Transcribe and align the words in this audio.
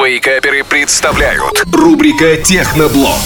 Вейкаперы 0.00 0.64
представляют 0.64 1.64
рубрика 1.72 2.36
Техноблог. 2.36 3.20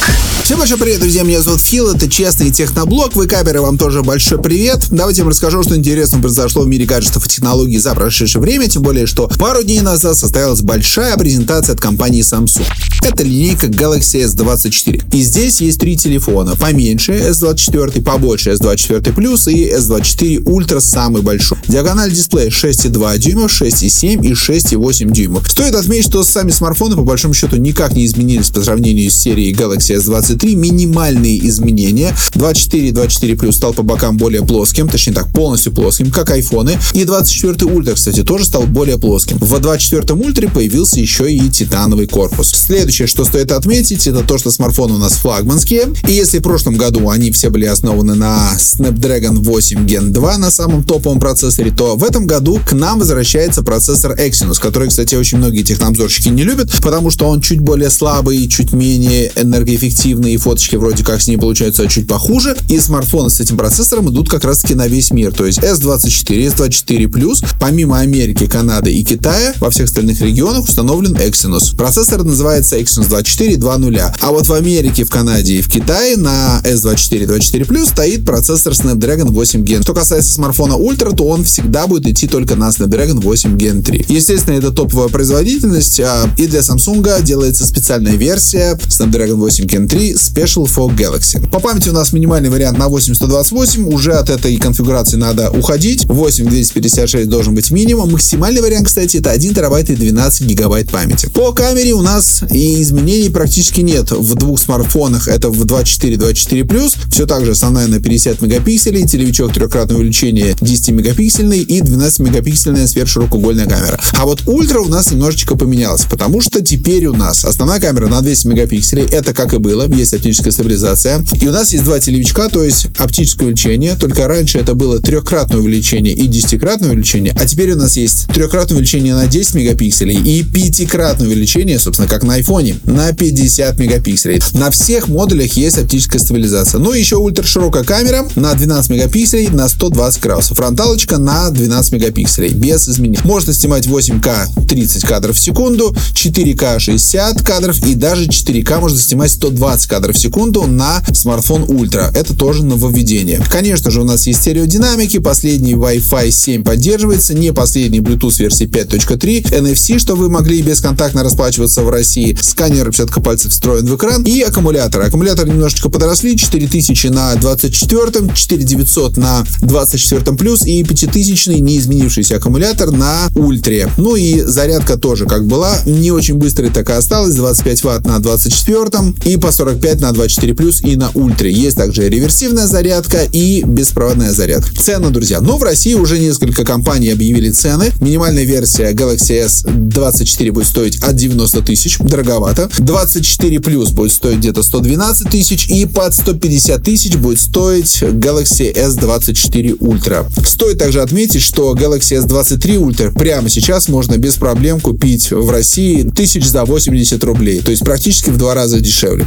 Всем 0.46 0.60
большой 0.60 0.78
привет, 0.78 1.00
друзья, 1.00 1.24
меня 1.24 1.42
зовут 1.42 1.60
Фил, 1.60 1.88
это 1.90 2.08
Честный 2.08 2.52
Техноблог, 2.52 3.16
вы 3.16 3.26
камеры, 3.26 3.60
вам 3.60 3.78
тоже 3.78 4.04
большой 4.04 4.40
привет. 4.40 4.86
Давайте 4.92 5.18
я 5.18 5.24
вам 5.24 5.32
расскажу, 5.32 5.64
что 5.64 5.74
интересного 5.74 6.22
произошло 6.22 6.62
в 6.62 6.68
мире 6.68 6.84
гаджетов 6.84 7.26
и 7.26 7.28
технологий 7.28 7.78
за 7.78 7.96
прошедшее 7.96 8.40
время, 8.40 8.68
тем 8.68 8.82
более, 8.82 9.06
что 9.06 9.26
пару 9.40 9.64
дней 9.64 9.80
назад 9.80 10.16
состоялась 10.16 10.60
большая 10.60 11.16
презентация 11.16 11.72
от 11.74 11.80
компании 11.80 12.22
Samsung. 12.22 12.62
Это 13.02 13.24
линейка 13.24 13.66
Galaxy 13.66 14.24
S24. 14.24 15.16
И 15.16 15.22
здесь 15.22 15.60
есть 15.60 15.80
три 15.80 15.96
телефона, 15.96 16.54
поменьше 16.54 17.12
S24, 17.12 18.02
побольше 18.02 18.50
S24 18.50 19.14
Plus 19.14 19.50
и 19.52 19.72
S24 19.72 20.44
Ultra 20.44 20.80
самый 20.80 21.22
большой. 21.22 21.58
Диагональ 21.66 22.12
дисплея 22.12 22.50
6,2 22.50 23.18
дюймов, 23.18 23.50
6,7 23.50 24.24
и 24.24 24.32
6,8 24.32 25.10
дюймов. 25.10 25.50
Стоит 25.50 25.74
отметить, 25.74 26.06
что 26.06 26.22
сами 26.22 26.50
смартфоны 26.50 26.94
по 26.94 27.02
большому 27.02 27.34
счету 27.34 27.56
никак 27.56 27.94
не 27.94 28.06
изменились 28.06 28.50
по 28.50 28.62
сравнению 28.62 29.10
с 29.10 29.14
серией 29.14 29.52
Galaxy 29.52 29.96
S23 29.96 30.35
23 30.36 30.54
минимальные 30.54 31.46
изменения. 31.48 32.14
24 32.34 32.88
и 32.88 32.92
24 32.92 33.34
Plus 33.34 33.52
стал 33.52 33.72
по 33.72 33.82
бокам 33.82 34.18
более 34.18 34.44
плоским, 34.44 34.88
точнее 34.88 35.14
так, 35.14 35.32
полностью 35.32 35.72
плоским, 35.72 36.10
как 36.10 36.30
айфоны. 36.30 36.78
И 36.92 37.04
24 37.04 37.54
Ultra, 37.72 37.94
кстати, 37.94 38.22
тоже 38.22 38.44
стал 38.44 38.64
более 38.64 38.98
плоским. 38.98 39.38
В 39.38 39.60
24 39.60 40.02
Ultra 40.02 40.52
появился 40.52 41.00
еще 41.00 41.32
и 41.32 41.48
титановый 41.48 42.06
корпус. 42.06 42.50
Следующее, 42.50 43.08
что 43.08 43.24
стоит 43.24 43.50
отметить, 43.50 44.06
это 44.06 44.22
то, 44.22 44.36
что 44.36 44.50
смартфоны 44.50 44.94
у 44.94 44.98
нас 44.98 45.14
флагманские. 45.14 45.88
И 46.06 46.12
если 46.12 46.40
в 46.40 46.42
прошлом 46.42 46.76
году 46.76 47.08
они 47.08 47.30
все 47.30 47.48
были 47.48 47.64
основаны 47.64 48.14
на 48.14 48.52
Snapdragon 48.58 49.36
8 49.38 49.86
Gen 49.86 50.10
2 50.10 50.38
на 50.38 50.50
самом 50.50 50.84
топовом 50.84 51.18
процессоре, 51.18 51.70
то 51.70 51.96
в 51.96 52.04
этом 52.04 52.26
году 52.26 52.60
к 52.66 52.72
нам 52.72 52.98
возвращается 52.98 53.62
процессор 53.62 54.12
Exynos, 54.12 54.60
который, 54.60 54.88
кстати, 54.88 55.14
очень 55.14 55.38
многие 55.38 55.62
технобзорщики 55.62 56.28
не 56.28 56.42
любят, 56.42 56.70
потому 56.82 57.10
что 57.10 57.26
он 57.26 57.40
чуть 57.40 57.60
более 57.60 57.90
слабый, 57.90 58.46
чуть 58.48 58.74
менее 58.74 59.32
энергоэффективный 59.36 60.25
и 60.34 60.36
фоточки 60.36 60.76
вроде 60.76 61.04
как 61.04 61.20
с 61.20 61.28
ней 61.28 61.36
получаются 61.36 61.86
чуть 61.88 62.08
похуже. 62.08 62.56
И 62.68 62.78
смартфоны 62.78 63.30
с 63.30 63.40
этим 63.40 63.56
процессором 63.56 64.10
идут 64.10 64.28
как 64.28 64.44
раз 64.44 64.60
таки 64.60 64.74
на 64.74 64.86
весь 64.88 65.10
мир. 65.10 65.32
То 65.32 65.46
есть 65.46 65.58
S24, 65.58 66.54
S24 66.54 67.04
Plus, 67.06 67.44
помимо 67.60 68.00
Америки, 68.00 68.46
Канады 68.46 68.92
и 68.92 69.04
Китая, 69.04 69.54
во 69.60 69.70
всех 69.70 69.86
остальных 69.86 70.20
регионах 70.20 70.64
установлен 70.64 71.14
Exynos. 71.14 71.76
Процессор 71.76 72.24
называется 72.24 72.78
Exynos 72.78 73.08
24 73.08 73.56
2.0. 73.56 74.14
А 74.20 74.30
вот 74.30 74.46
в 74.46 74.52
Америке, 74.52 75.04
в 75.04 75.10
Канаде 75.10 75.54
и 75.54 75.62
в 75.62 75.68
Китае 75.68 76.16
на 76.16 76.60
S24 76.64 77.26
24 77.26 77.64
Plus 77.64 77.86
стоит 77.86 78.24
процессор 78.24 78.72
Snapdragon 78.72 79.30
8 79.30 79.64
Gen. 79.64 79.82
Что 79.82 79.94
касается 79.94 80.32
смартфона 80.32 80.74
Ultra, 80.74 81.14
то 81.14 81.24
он 81.26 81.44
всегда 81.44 81.86
будет 81.86 82.06
идти 82.06 82.26
только 82.26 82.56
на 82.56 82.68
Snapdragon 82.68 83.20
8 83.20 83.56
Gen 83.56 83.82
3. 83.82 84.06
Естественно, 84.08 84.54
это 84.54 84.70
топовая 84.70 85.08
производительность, 85.08 86.00
а 86.00 86.28
и 86.36 86.46
для 86.46 86.60
Samsung 86.60 87.22
делается 87.22 87.66
специальная 87.66 88.14
версия 88.14 88.78
Snapdragon 88.88 89.34
8 89.34 89.64
Gen 89.64 89.88
3 89.88 90.15
Special 90.16 90.64
for 90.64 90.94
Galaxy. 90.96 91.46
По 91.50 91.60
памяти 91.60 91.90
у 91.90 91.92
нас 91.92 92.12
минимальный 92.12 92.48
вариант 92.48 92.78
на 92.78 92.88
8128. 92.88 93.86
Уже 93.88 94.14
от 94.14 94.30
этой 94.30 94.56
конфигурации 94.56 95.16
надо 95.16 95.50
уходить. 95.50 96.06
8256 96.06 97.28
должен 97.28 97.54
быть 97.54 97.70
минимум. 97.70 98.10
Максимальный 98.12 98.60
вариант, 98.60 98.86
кстати, 98.86 99.18
это 99.18 99.30
1 99.30 99.54
терабайт 99.54 99.90
и 99.90 99.94
12 99.94 100.46
гигабайт 100.46 100.90
памяти. 100.90 101.28
По 101.28 101.52
камере 101.52 101.92
у 101.92 102.02
нас 102.02 102.42
и 102.50 102.82
изменений 102.82 103.30
практически 103.30 103.80
нет. 103.82 104.10
В 104.10 104.34
двух 104.34 104.58
смартфонах 104.58 105.28
это 105.28 105.50
в 105.50 105.64
24 105.64 106.16
24 106.16 106.64
плюс. 106.64 106.94
Все 107.10 107.26
так 107.26 107.44
же 107.44 107.52
основная 107.52 107.86
на 107.86 108.00
50 108.00 108.40
мегапикселей, 108.42 109.06
телевичок 109.06 109.52
трехкратное 109.52 109.96
увеличение 109.96 110.54
10 110.60 110.88
мегапиксельный 110.90 111.60
и 111.60 111.80
12 111.80 112.20
мегапиксельная 112.20 112.86
сверхширокоугольная 112.86 113.66
камера. 113.66 114.00
А 114.14 114.24
вот 114.24 114.42
ультра 114.46 114.80
у 114.80 114.88
нас 114.88 115.10
немножечко 115.10 115.56
поменялась, 115.56 116.04
потому 116.04 116.40
что 116.40 116.62
теперь 116.62 117.06
у 117.06 117.14
нас 117.14 117.44
основная 117.44 117.80
камера 117.80 118.08
на 118.08 118.22
200 118.22 118.46
мегапикселей. 118.48 119.04
Это 119.04 119.34
как 119.34 119.52
и 119.54 119.58
было. 119.58 119.86
Есть 120.06 120.14
оптическая 120.14 120.52
стабилизация. 120.52 121.24
И 121.40 121.48
у 121.48 121.50
нас 121.50 121.72
есть 121.72 121.82
два 121.82 121.98
телевичка, 121.98 122.48
то 122.48 122.62
есть 122.62 122.86
оптическое 122.96 123.46
увеличение. 123.46 123.96
Только 123.96 124.28
раньше 124.28 124.58
это 124.58 124.74
было 124.74 125.00
трехкратное 125.00 125.58
увеличение 125.58 126.14
и 126.14 126.28
десятикратное 126.28 126.90
увеличение. 126.90 127.34
А 127.36 127.44
теперь 127.44 127.72
у 127.72 127.76
нас 127.76 127.96
есть 127.96 128.28
трехкратное 128.28 128.76
увеличение 128.76 129.16
на 129.16 129.26
10 129.26 129.54
мегапикселей 129.54 130.16
и 130.16 130.44
пятикратное 130.44 131.26
увеличение, 131.26 131.80
собственно, 131.80 132.08
как 132.08 132.22
на 132.22 132.34
айфоне, 132.34 132.76
на 132.84 133.12
50 133.12 133.80
мегапикселей. 133.80 134.40
На 134.52 134.70
всех 134.70 135.08
модулях 135.08 135.54
есть 135.54 135.76
оптическая 135.76 136.20
стабилизация. 136.20 136.78
Ну 136.78 136.92
и 136.92 137.00
еще 137.00 137.16
ультраширокая 137.16 137.82
камера 137.82 138.28
на 138.36 138.54
12 138.54 138.90
мегапикселей 138.90 139.48
на 139.48 139.68
120 139.68 140.22
градусов. 140.22 140.56
Фронталочка 140.56 141.18
на 141.18 141.50
12 141.50 141.94
мегапикселей 141.94 142.50
без 142.50 142.88
изменений. 142.88 143.18
Можно 143.24 143.52
снимать 143.52 143.88
8К 143.88 144.66
30 144.68 145.02
кадров 145.04 145.36
в 145.36 145.40
секунду, 145.40 145.92
4К 146.14 146.78
60 146.78 147.42
кадров 147.42 147.84
и 147.84 147.96
даже 147.96 148.26
4К 148.26 148.78
можно 148.78 148.98
снимать 148.98 149.32
120 149.32 149.88
кадров 149.88 149.95
кадров 149.96 150.14
в 150.14 150.18
секунду 150.18 150.66
на 150.66 151.02
смартфон 151.14 151.62
Ultra. 151.62 152.14
Это 152.14 152.34
тоже 152.34 152.62
нововведение. 152.66 153.40
Конечно 153.50 153.90
же, 153.90 154.02
у 154.02 154.04
нас 154.04 154.26
есть 154.26 154.42
стереодинамики, 154.42 155.18
последний 155.20 155.72
Wi-Fi 155.72 156.30
7 156.30 156.62
поддерживается, 156.62 157.32
не 157.32 157.50
последний 157.50 158.00
Bluetooth 158.00 158.38
версии 158.38 158.66
5.3, 158.66 159.58
NFC, 159.58 159.98
что 159.98 160.14
вы 160.14 160.28
могли 160.28 160.60
бесконтактно 160.60 161.22
расплачиваться 161.22 161.82
в 161.82 161.88
России, 161.88 162.36
сканер 162.42 162.88
отпечатка 162.88 163.22
пальцев 163.22 163.52
встроен 163.52 163.86
в 163.86 163.96
экран 163.96 164.22
и 164.24 164.42
аккумулятор. 164.42 165.00
Аккумулятор 165.00 165.48
немножечко 165.48 165.88
подросли, 165.88 166.36
4000 166.36 167.06
на 167.06 167.34
24, 167.36 168.34
4900 168.34 169.16
на 169.16 169.46
24 169.62 170.36
плюс 170.36 170.66
и 170.66 170.84
5000 170.84 171.46
не 171.46 171.78
изменившийся 171.78 172.36
аккумулятор 172.36 172.90
на 172.90 173.28
ультре. 173.34 173.88
Ну 173.96 174.14
и 174.14 174.42
зарядка 174.42 174.98
тоже 174.98 175.24
как 175.24 175.46
была, 175.46 175.74
не 175.86 176.10
очень 176.10 176.34
быстрая 176.34 176.70
так 176.70 176.90
и 176.90 176.92
осталась, 176.92 177.34
25 177.34 177.84
ватт 177.84 178.06
на 178.06 178.18
24 178.18 179.14
и 179.24 179.38
по 179.38 179.52
45 179.52 179.85
5 179.86 180.00
на 180.00 180.10
24 180.10 180.54
плюс 180.54 180.82
и 180.82 180.96
на 180.96 181.12
ультре. 181.14 181.52
Есть 181.52 181.76
также 181.76 182.08
реверсивная 182.08 182.66
зарядка 182.66 183.18
и 183.22 183.62
беспроводная 183.64 184.32
зарядка. 184.32 184.74
Цены, 184.76 185.10
друзья. 185.10 185.40
Но 185.40 185.58
в 185.58 185.62
России 185.62 185.94
уже 185.94 186.18
несколько 186.18 186.64
компаний 186.64 187.10
объявили 187.10 187.52
цены. 187.52 187.92
Минимальная 188.00 188.42
версия 188.42 188.90
Galaxy 188.90 189.46
S24 189.46 190.50
будет 190.50 190.66
стоить 190.66 190.98
от 191.04 191.14
90 191.14 191.62
тысяч, 191.62 191.98
дороговато. 192.00 192.68
24 192.78 193.60
плюс 193.60 193.90
будет 193.90 194.10
стоить 194.10 194.38
где-то 194.38 194.64
112 194.64 195.30
тысяч 195.30 195.68
и 195.68 195.86
под 195.86 196.12
150 196.16 196.82
тысяч 196.82 197.14
будет 197.14 197.38
стоить 197.38 198.02
Galaxy 198.02 198.74
S24 198.74 199.78
Ultra. 199.78 200.26
Стоит 200.44 200.78
также 200.78 201.00
отметить, 201.00 201.42
что 201.42 201.72
Galaxy 201.76 202.20
S23 202.26 202.82
Ultra 202.82 203.16
прямо 203.16 203.48
сейчас 203.48 203.88
можно 203.88 204.16
без 204.16 204.34
проблем 204.34 204.80
купить 204.80 205.30
в 205.30 205.48
России 205.48 206.02
тысяч 206.02 206.44
за 206.44 206.64
80 206.64 207.22
рублей, 207.22 207.60
то 207.60 207.70
есть 207.70 207.84
практически 207.84 208.30
в 208.30 208.36
два 208.36 208.54
раза 208.54 208.80
дешевле. 208.80 209.24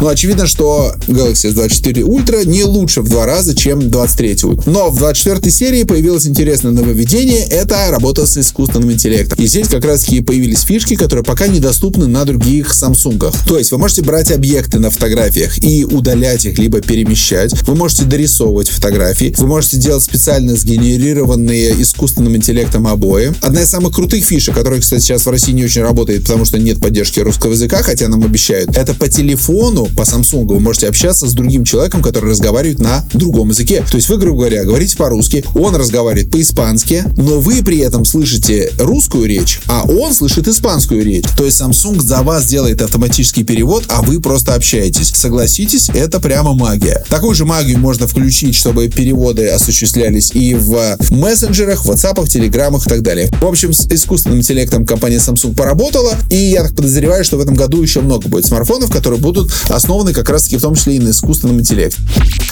Ну, 0.00 0.08
очевидно, 0.08 0.46
что 0.46 0.94
Galaxy 1.06 1.52
S24 1.52 2.02
Ultra 2.02 2.44
не 2.44 2.64
лучше 2.64 3.00
в 3.00 3.08
два 3.08 3.26
раза, 3.26 3.54
чем 3.54 3.90
23 3.90 4.38
Но 4.66 4.90
в 4.90 4.98
24 4.98 5.50
серии 5.50 5.84
появилось 5.84 6.26
интересное 6.26 6.72
нововведение. 6.72 7.44
Это 7.44 7.90
работа 7.90 8.26
с 8.26 8.36
искусственным 8.36 8.92
интеллектом. 8.92 9.38
И 9.42 9.46
здесь 9.46 9.68
как 9.68 9.84
раз 9.84 10.04
таки 10.04 10.20
появились 10.20 10.62
фишки, 10.62 10.96
которые 10.96 11.24
пока 11.24 11.46
недоступны 11.46 12.06
на 12.06 12.24
других 12.24 12.72
Samsung. 12.72 13.34
То 13.46 13.58
есть 13.58 13.70
вы 13.70 13.78
можете 13.78 14.02
брать 14.02 14.32
объекты 14.32 14.78
на 14.78 14.90
фотографиях 14.90 15.62
и 15.62 15.84
удалять 15.84 16.44
их, 16.44 16.58
либо 16.58 16.80
перемещать. 16.80 17.52
Вы 17.62 17.74
можете 17.74 18.04
дорисовывать 18.04 18.68
фотографии. 18.68 19.34
Вы 19.38 19.46
можете 19.46 19.76
делать 19.76 20.02
специально 20.02 20.56
сгенерированные 20.56 21.80
искусственным 21.80 22.36
интеллектом 22.36 22.86
обои. 22.88 23.32
Одна 23.40 23.62
из 23.62 23.70
самых 23.70 23.94
крутых 23.94 24.24
фишек, 24.24 24.54
которая, 24.54 24.80
кстати, 24.80 25.02
сейчас 25.02 25.26
в 25.26 25.30
России 25.30 25.52
не 25.52 25.64
очень 25.64 25.82
работает, 25.82 26.22
потому 26.22 26.44
что 26.44 26.58
нет 26.58 26.80
поддержки 26.80 27.20
русского 27.20 27.52
языка, 27.52 27.82
хотя 27.82 28.08
нам 28.08 28.24
обещают, 28.24 28.76
это 28.76 28.94
по 28.94 29.08
телефону 29.08 29.83
по 29.96 30.02
Samsung 30.02 30.46
вы 30.46 30.60
можете 30.60 30.88
общаться 30.88 31.28
с 31.28 31.32
другим 31.32 31.64
человеком, 31.64 32.02
который 32.02 32.30
разговаривает 32.30 32.78
на 32.78 33.04
другом 33.12 33.50
языке. 33.50 33.84
То 33.90 33.96
есть 33.96 34.08
вы, 34.08 34.16
грубо 34.16 34.40
говоря, 34.40 34.64
говорите 34.64 34.96
по-русски, 34.96 35.44
он 35.54 35.74
разговаривает 35.76 36.30
по-испански, 36.30 37.04
но 37.16 37.40
вы 37.40 37.62
при 37.62 37.78
этом 37.78 38.04
слышите 38.04 38.70
русскую 38.78 39.26
речь, 39.26 39.60
а 39.66 39.84
он 39.84 40.12
слышит 40.14 40.48
испанскую 40.48 41.04
речь. 41.04 41.24
То 41.36 41.44
есть 41.44 41.60
Samsung 41.60 42.00
за 42.00 42.22
вас 42.22 42.46
делает 42.46 42.82
автоматический 42.82 43.44
перевод, 43.44 43.84
а 43.88 44.02
вы 44.02 44.20
просто 44.20 44.54
общаетесь. 44.54 45.12
Согласитесь, 45.14 45.88
это 45.90 46.20
прямо 46.20 46.54
магия. 46.54 47.04
Такую 47.08 47.34
же 47.34 47.44
магию 47.44 47.78
можно 47.78 48.06
включить, 48.06 48.54
чтобы 48.54 48.88
переводы 48.88 49.48
осуществлялись 49.48 50.32
и 50.32 50.54
в 50.54 50.96
мессенджерах, 51.10 51.84
в 51.84 51.90
WhatsApp, 51.90 52.26
Телеграмах 52.28 52.86
и 52.86 52.90
так 52.90 53.02
далее. 53.02 53.30
В 53.40 53.46
общем, 53.46 53.72
с 53.72 53.86
искусственным 53.86 54.38
интеллектом 54.38 54.86
компания 54.86 55.16
Samsung 55.16 55.54
поработала, 55.54 56.14
и 56.30 56.36
я 56.36 56.62
так 56.62 56.74
подозреваю, 56.74 57.24
что 57.24 57.36
в 57.36 57.40
этом 57.40 57.54
году 57.54 57.82
еще 57.82 58.00
много 58.00 58.28
будет 58.28 58.46
смартфонов, 58.46 58.90
которые 58.90 59.20
будут 59.20 59.52
основаны 59.74 60.12
как 60.12 60.28
раз-таки 60.28 60.56
в 60.56 60.62
том 60.62 60.74
числе 60.74 60.96
и 60.96 61.00
на 61.00 61.10
искусственном 61.10 61.60
интеллекте. 61.60 62.00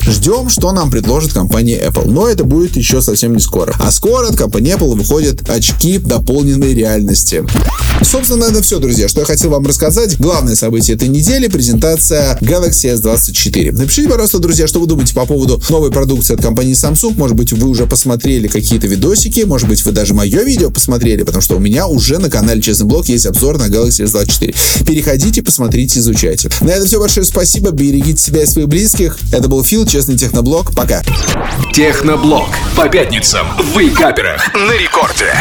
Ждем, 0.07 0.49
что 0.49 0.73
нам 0.73 0.91
предложит 0.91 1.33
компания 1.33 1.81
Apple. 1.81 2.09
Но 2.09 2.29
это 2.29 2.45
будет 2.45 2.77
еще 2.77 3.01
совсем 3.01 3.35
не 3.35 3.41
скоро. 3.41 3.75
А 3.79 3.91
скоро 3.91 4.29
от 4.29 4.37
компании 4.37 4.75
Apple 4.75 4.97
выходят 4.97 5.49
очки 5.49 5.99
дополненной 5.99 6.75
реальности. 6.75 7.45
Собственно, 8.05 8.45
это 8.45 8.63
все, 8.63 8.79
друзья, 8.79 9.09
что 9.09 9.21
я 9.21 9.27
хотел 9.27 9.51
вам 9.51 9.67
рассказать. 9.67 10.19
Главное 10.19 10.55
событие 10.55 10.97
этой 10.97 11.09
недели– 11.09 11.47
презентация 11.49 12.37
Galaxy 12.41 12.93
S24. 12.95 13.73
Напишите, 13.73 14.09
пожалуйста, 14.09 14.39
друзья, 14.39 14.67
что 14.67 14.81
вы 14.81 14.87
думаете 14.87 15.15
по 15.15 15.25
поводу 15.27 15.63
новой 15.69 15.91
продукции 15.91 16.35
от 16.35 16.43
компании 16.43 16.75
Samsung. 16.75 17.15
Может 17.17 17.37
быть, 17.37 17.53
вы 17.53 17.69
уже 17.69 17.87
посмотрели 17.87 18.49
какие-то 18.49 18.87
видосики, 18.87 19.41
может 19.41 19.69
быть, 19.69 19.85
вы 19.85 19.93
даже 19.93 20.15
мое 20.15 20.43
видео 20.43 20.71
посмотрели, 20.71 21.23
потому 21.23 21.43
что 21.43 21.57
у 21.57 21.59
меня 21.59 21.87
уже 21.87 22.19
на 22.19 22.29
канале 22.29 22.61
Честный 22.61 22.87
Блог 22.87 23.09
есть 23.09 23.27
обзор 23.27 23.59
на 23.59 23.69
Galaxy 23.69 24.05
S24. 24.05 24.85
Переходите, 24.85 25.43
посмотрите, 25.43 26.01
изучайте. 26.01 26.51
На 26.61 26.71
этом 26.71 26.87
все. 26.87 27.01
Большое 27.01 27.27
спасибо. 27.27 27.71
Берегите 27.71 28.19
себя 28.19 28.43
и 28.43 28.47
своих 28.47 28.69
близких. 28.69 29.19
Это 29.33 29.49
был 29.49 29.65
Фил, 29.65 29.87
Честный 29.87 30.17
Техноблог. 30.17 30.75
Пока. 30.75 31.03
Техноблог. 31.75 32.49
По 32.77 32.89
пятницам 32.89 33.47
в 33.59 33.79
вейкаперах 33.79 34.55
на 34.55 34.73
рекорде. 34.73 35.33